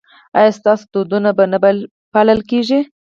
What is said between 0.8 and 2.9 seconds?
دودونه به نه پالل کیږي؟